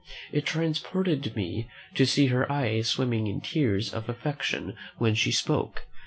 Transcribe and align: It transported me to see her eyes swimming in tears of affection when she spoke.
It 0.31 0.47
transported 0.47 1.35
me 1.35 1.67
to 1.93 2.07
see 2.07 2.25
her 2.33 2.51
eyes 2.51 2.87
swimming 2.87 3.27
in 3.27 3.39
tears 3.39 3.93
of 3.93 4.09
affection 4.09 4.75
when 4.97 5.13
she 5.13 5.31
spoke. 5.31 5.85